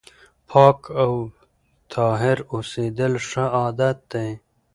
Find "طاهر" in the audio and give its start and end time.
1.93-2.37